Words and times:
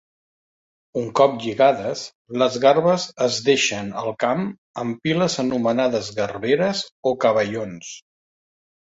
Un 0.99 1.09
cop 1.17 1.33
lligades, 1.41 2.05
les 2.41 2.57
garbes 2.63 3.05
es 3.25 3.37
deixen 3.49 3.91
al 4.05 4.09
camp 4.23 4.41
en 4.85 4.95
piles 5.03 5.37
anomenades 5.45 6.11
garberes 6.21 6.83
o 7.11 7.15
cavallons. 7.27 7.93